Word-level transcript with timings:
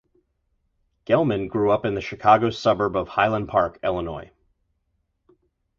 Gelman 1.05 1.47
grew 1.47 1.69
up 1.69 1.85
in 1.85 1.93
the 1.93 2.01
Chicago 2.01 2.49
suburb 2.49 2.95
of 2.95 3.09
Highland 3.09 3.49
Park, 3.49 3.77
Illinois. 3.83 4.31